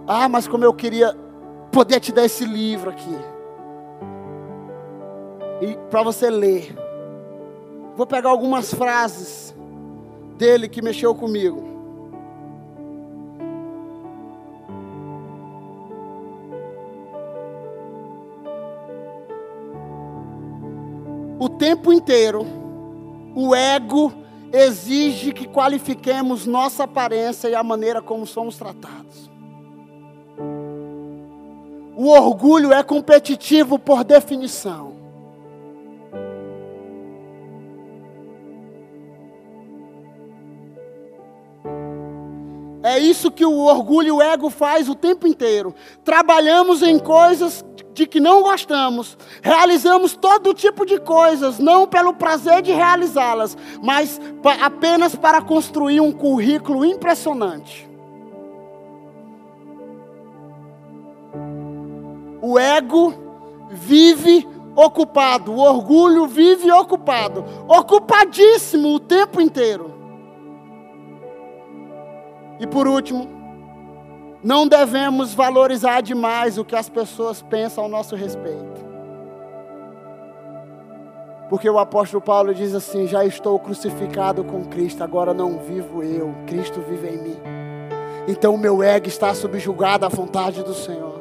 [0.05, 1.17] Ah, mas como eu queria
[1.71, 3.17] poder te dar esse livro aqui.
[5.63, 6.75] E para você ler.
[7.97, 9.55] Vou pegar algumas frases
[10.37, 11.63] dele que mexeu comigo.
[21.39, 22.64] O tempo inteiro,
[23.35, 24.13] o ego
[24.53, 29.31] exige que qualifiquemos nossa aparência e a maneira como somos tratados.
[31.97, 34.95] O orgulho é competitivo por definição.
[42.83, 45.75] É isso que o orgulho e o ego faz o tempo inteiro.
[46.05, 47.65] Trabalhamos em coisas
[47.95, 54.21] de que não gostamos, realizamos todo tipo de coisas, não pelo prazer de realizá-las, mas
[54.61, 57.89] apenas para construir um currículo impressionante.
[62.43, 63.15] O ego
[63.71, 69.95] vive ocupado, o orgulho vive ocupado, ocupadíssimo o tempo inteiro.
[72.59, 73.44] E por último,
[74.45, 78.85] não devemos valorizar demais o que as pessoas pensam ao nosso respeito.
[81.49, 86.35] Porque o apóstolo Paulo diz assim: Já estou crucificado com Cristo, agora não vivo eu,
[86.47, 87.37] Cristo vive em mim.
[88.29, 91.15] Então o meu ego está subjugado à vontade do Senhor.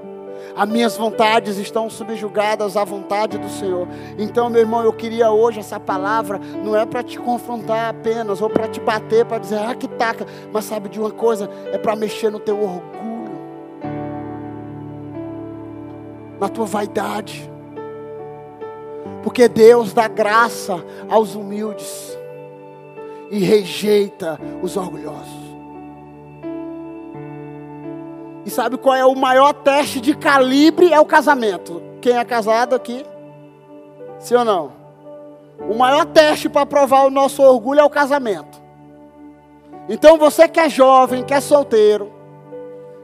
[0.55, 3.87] As minhas vontades estão subjugadas à vontade do Senhor.
[4.19, 8.49] Então, meu irmão, eu queria hoje essa palavra, não é para te confrontar apenas, ou
[8.49, 10.27] para te bater, para dizer, ah, que taca.
[10.51, 11.49] Mas sabe de uma coisa?
[11.71, 13.12] É para mexer no teu orgulho,
[16.43, 17.49] na tua vaidade.
[19.23, 22.17] Porque Deus dá graça aos humildes
[23.31, 25.41] e rejeita os orgulhosos.
[28.45, 30.91] E sabe qual é o maior teste de calibre?
[30.91, 31.81] É o casamento.
[32.01, 33.05] Quem é casado aqui?
[34.19, 34.73] Sim ou não?
[35.69, 38.61] O maior teste para provar o nosso orgulho é o casamento.
[39.87, 42.11] Então você que é jovem, que é solteiro,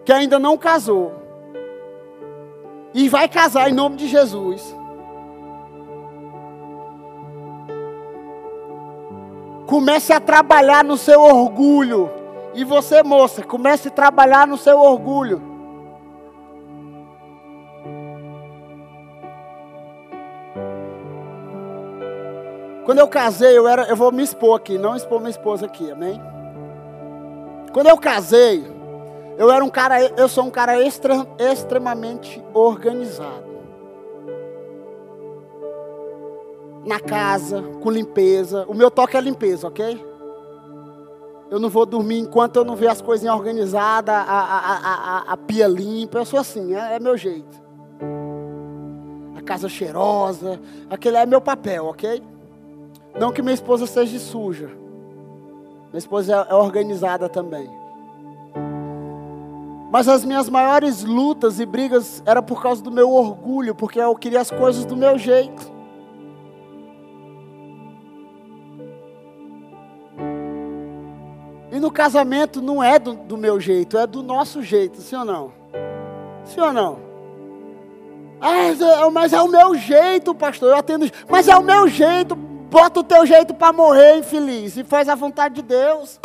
[0.04, 1.19] que ainda não casou,
[2.94, 4.76] e vai casar em nome de Jesus.
[9.66, 12.10] Comece a trabalhar no seu orgulho.
[12.56, 15.40] E você, moça, comece a trabalhar no seu orgulho.
[22.84, 25.92] Quando eu casei, eu era, eu vou me expor aqui, não expor minha esposa aqui,
[25.92, 26.20] amém?
[27.72, 28.66] Quando eu casei,
[29.40, 33.48] eu era um cara, eu sou um cara extra, extremamente organizado.
[36.86, 38.66] Na casa, com limpeza.
[38.68, 40.06] O meu toque é limpeza, ok?
[41.50, 45.38] Eu não vou dormir enquanto eu não ver as coisinhas organizadas, a, a, a, a,
[45.38, 46.18] pia limpa.
[46.18, 47.64] Eu sou assim, é, é meu jeito.
[49.38, 50.60] A casa cheirosa,
[50.90, 52.22] aquele é meu papel, ok?
[53.18, 54.68] Não que minha esposa seja suja.
[54.68, 57.79] Minha esposa é, é organizada também.
[59.92, 64.16] Mas as minhas maiores lutas e brigas era por causa do meu orgulho, porque eu
[64.16, 65.80] queria as coisas do meu jeito.
[71.72, 75.26] E no casamento não é do, do, meu jeito, é do nosso jeito, sim ou
[75.26, 75.52] não?
[76.44, 77.00] Sim ou não?
[78.42, 81.10] Ah, mas é o meu jeito, pastor, eu atendo.
[81.28, 85.16] Mas é o meu jeito, bota o teu jeito para morrer, infeliz, e faz a
[85.16, 86.20] vontade de Deus.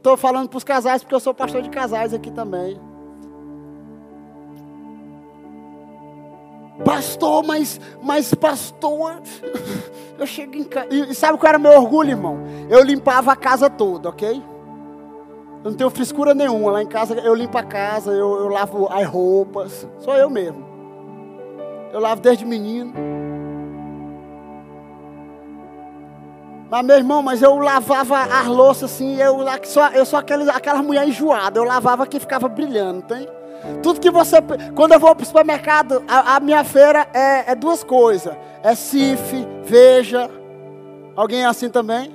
[0.00, 2.80] Estou falando para os casais porque eu sou pastor de casais aqui também.
[6.84, 9.20] Pastor, mas, mas pastor,
[10.18, 10.88] eu chego em casa.
[10.90, 12.38] E sabe qual era meu orgulho, irmão?
[12.70, 14.42] Eu limpava a casa toda, ok?
[15.62, 16.72] Eu não tenho frescura nenhuma.
[16.72, 19.86] Lá em casa eu limpo a casa, eu, eu lavo as roupas.
[19.98, 20.66] Sou eu mesmo.
[21.92, 22.94] Eu lavo desde menino.
[26.70, 30.84] Mas meu irmão, mas eu lavava as louças assim, eu, só, eu sou aquelas, aquelas
[30.84, 33.28] mulher enjoada, eu lavava que ficava brilhando, tem?
[33.82, 34.36] Tudo que você.
[34.74, 38.74] Quando eu vou para o supermercado, a, a, minha feira é, é duas coisas: é
[38.74, 40.30] CIF, veja.
[41.16, 42.14] Alguém é assim também?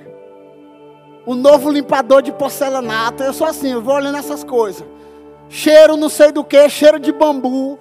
[1.24, 3.22] O novo limpador de porcelanato.
[3.22, 4.84] Eu sou assim, eu vou olhando essas coisas.
[5.48, 7.78] Cheiro não sei do que, cheiro de bambu.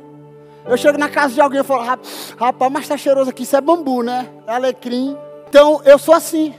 [0.68, 3.62] Eu chego na casa de alguém e falo, rapaz, mas tá cheiroso aqui, isso é
[3.62, 4.28] bambu, né?
[4.46, 5.18] É alecrim.
[5.48, 6.54] Então eu sou assim.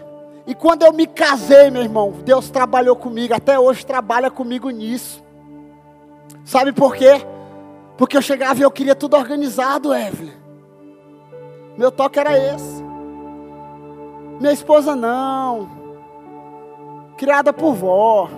[0.47, 5.22] E quando eu me casei, meu irmão, Deus trabalhou comigo, até hoje trabalha comigo nisso.
[6.44, 7.20] Sabe por quê?
[7.97, 10.34] Porque eu chegava e eu queria tudo organizado, Evelyn.
[11.76, 12.82] Meu toque era esse.
[14.40, 15.68] Minha esposa não.
[17.16, 18.28] Criada por vó.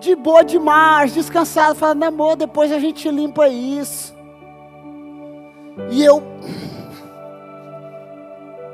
[0.00, 4.14] De boa demais, descansado, falando, amor, depois a gente limpa isso.
[5.90, 6.22] E eu.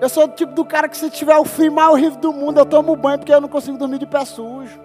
[0.00, 2.58] Eu sou do tipo do cara que se tiver o frio mais horrível do mundo,
[2.58, 4.80] eu tomo banho porque eu não consigo dormir de pé sujo.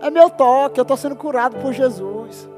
[0.00, 2.48] É meu toque, eu estou sendo curado por Jesus.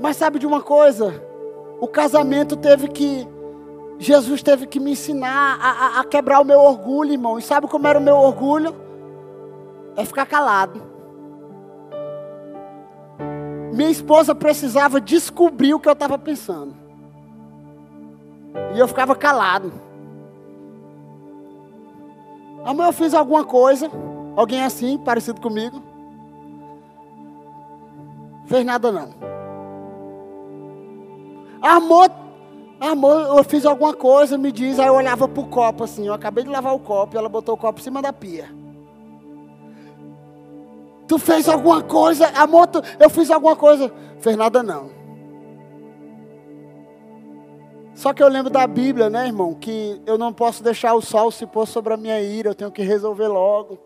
[0.00, 1.22] Mas sabe de uma coisa?
[1.80, 3.26] O casamento teve que.
[3.98, 7.38] Jesus teve que me ensinar a, a, a quebrar o meu orgulho, irmão.
[7.38, 8.74] E sabe como era o meu orgulho?
[9.96, 10.82] É ficar calado.
[13.72, 16.85] Minha esposa precisava descobrir o que eu estava pensando.
[18.74, 19.72] E eu ficava calado.
[22.64, 23.90] Amor, eu fiz alguma coisa.
[24.34, 25.82] Alguém assim, parecido comigo?
[28.46, 29.14] Fez nada não.
[31.62, 32.10] Amor,
[32.80, 34.78] amor, eu fiz alguma coisa, me diz.
[34.78, 36.06] Aí eu olhava pro copo assim.
[36.06, 38.48] Eu acabei de lavar o copo, ela botou o copo em cima da pia.
[41.08, 43.92] Tu fez alguma coisa, amor, tu, eu fiz alguma coisa.
[44.20, 44.95] Fez nada não.
[47.96, 49.54] Só que eu lembro da Bíblia, né, irmão?
[49.54, 52.70] Que eu não posso deixar o sol se pôr sobre a minha ira, eu tenho
[52.70, 53.78] que resolver logo.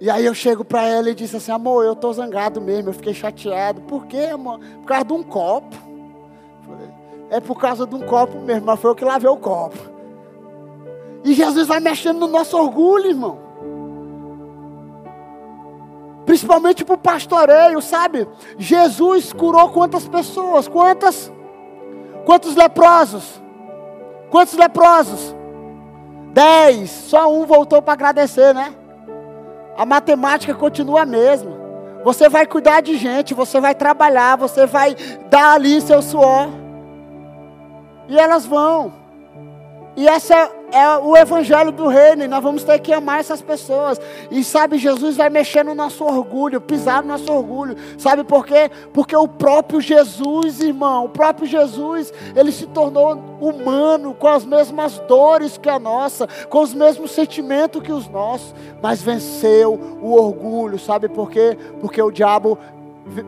[0.00, 2.92] E aí eu chego para ela e disse assim: amor, eu tô zangado mesmo, eu
[2.92, 3.82] fiquei chateado.
[3.82, 4.58] Por quê, amor?
[4.58, 5.76] Por causa de um copo.
[7.30, 9.78] é por causa de um copo mesmo, mas foi eu que lavei o copo.
[11.22, 13.47] E Jesus vai mexendo no nosso orgulho, irmão.
[16.38, 18.28] Principalmente para o pastoreio, sabe?
[18.56, 20.68] Jesus curou quantas pessoas?
[20.68, 21.32] Quantas?
[22.24, 23.42] Quantos leprosos?
[24.30, 25.34] Quantos leprosos?
[26.32, 26.90] Dez.
[26.90, 28.72] Só um voltou para agradecer, né?
[29.76, 31.50] A matemática continua a mesma.
[32.04, 34.94] Você vai cuidar de gente, você vai trabalhar, você vai
[35.28, 36.50] dar ali seu suor.
[38.06, 38.92] E elas vão.
[39.98, 44.00] E essa é, o evangelho do reino, e nós vamos ter que amar essas pessoas.
[44.30, 47.76] E sabe, Jesus vai mexer no nosso orgulho, pisar no nosso orgulho.
[47.98, 48.70] Sabe por quê?
[48.92, 55.00] Porque o próprio Jesus, irmão, o próprio Jesus, ele se tornou humano, com as mesmas
[55.00, 60.78] dores que a nossa, com os mesmos sentimentos que os nossos, mas venceu o orgulho.
[60.78, 61.58] Sabe por quê?
[61.80, 62.56] Porque o diabo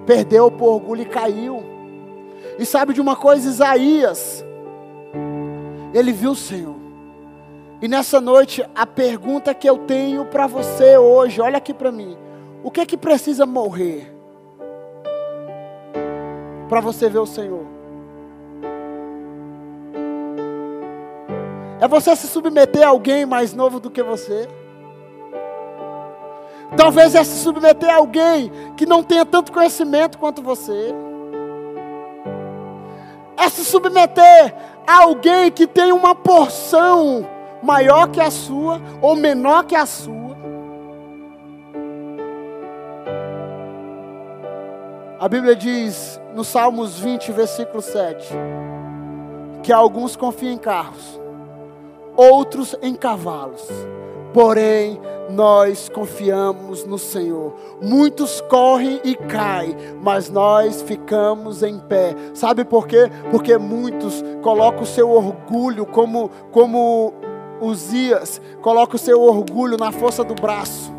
[0.07, 1.65] perdeu por orgulho e caiu.
[2.61, 4.45] E sabe de uma coisa, Isaías,
[5.93, 6.77] ele viu o Senhor.
[7.83, 12.17] E nessa noite, a pergunta que eu tenho para você hoje, olha aqui para mim.
[12.63, 14.15] O que é que precisa morrer
[16.69, 17.65] para você ver o Senhor?
[21.81, 24.47] É você se submeter a alguém mais novo do que você?
[26.77, 30.95] Talvez é se submeter a alguém que não tenha tanto conhecimento quanto você.
[33.37, 34.55] É se submeter
[34.87, 37.27] alguém que tem uma porção
[37.63, 40.21] maior que a sua ou menor que a sua.
[45.19, 48.27] A Bíblia diz no Salmos 20, versículo 7,
[49.63, 51.21] que alguns confiam em carros,
[52.17, 53.69] outros em cavalos,
[54.33, 55.01] porém
[55.31, 57.55] nós confiamos no Senhor.
[57.81, 62.15] Muitos correm e caem, mas nós ficamos em pé.
[62.35, 63.11] Sabe por quê?
[63.31, 67.13] Porque muitos colocam o seu orgulho como como
[67.61, 70.91] Uzias, coloca o seu orgulho na força do braço.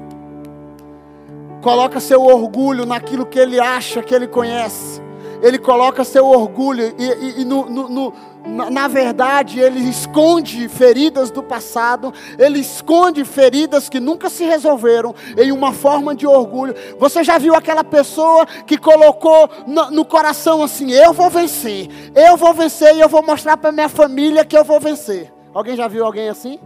[1.62, 5.02] Coloca seu orgulho naquilo que ele acha que ele conhece.
[5.42, 8.14] Ele coloca seu orgulho e, e, e no, no, no
[8.46, 15.52] na verdade, ele esconde feridas do passado, ele esconde feridas que nunca se resolveram em
[15.52, 16.76] uma forma de orgulho.
[16.98, 22.36] Você já viu aquela pessoa que colocou no, no coração assim: eu vou vencer, eu
[22.36, 25.32] vou vencer e eu vou mostrar para minha família que eu vou vencer.
[25.54, 26.60] Alguém já viu alguém assim?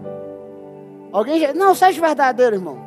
[1.11, 1.53] Alguém já...
[1.53, 2.84] Não, seja verdadeiro, irmão.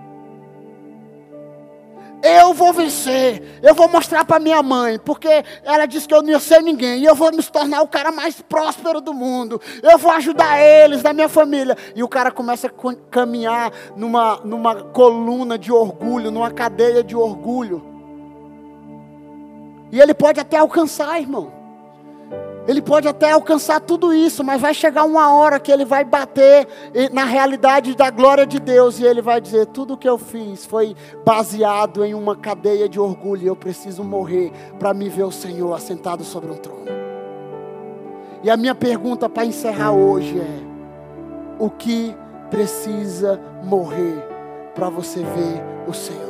[2.23, 3.61] Eu vou vencer.
[3.63, 7.01] Eu vou mostrar para minha mãe, porque ela disse que eu não ia ser ninguém.
[7.01, 9.61] E eu vou me tornar o cara mais próspero do mundo.
[9.83, 11.77] Eu vou ajudar eles, da minha família.
[11.95, 17.85] E o cara começa a caminhar numa, numa coluna de orgulho, numa cadeia de orgulho.
[19.91, 21.58] E ele pode até alcançar, irmão.
[22.69, 26.69] Ele pode até alcançar tudo isso, mas vai chegar uma hora que ele vai bater
[27.11, 30.95] na realidade da glória de Deus e ele vai dizer: tudo que eu fiz foi
[31.25, 33.49] baseado em uma cadeia de orgulho.
[33.49, 36.85] Eu preciso morrer para me ver o Senhor assentado sobre um trono.
[38.45, 40.61] E a minha pergunta para encerrar hoje é:
[41.59, 42.15] o que
[42.51, 44.23] precisa morrer
[44.75, 46.28] para você ver o Senhor?